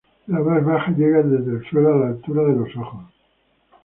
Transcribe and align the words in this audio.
La 0.25 0.39
más 0.39 0.65
baja 0.65 0.89
llega 0.93 1.21
desde 1.21 1.57
el 1.59 1.65
suelo 1.69 1.93
a 1.93 1.97
la 1.99 2.07
altura 2.07 2.41
de 2.41 2.55
los 2.55 2.75
ojos. 2.75 3.05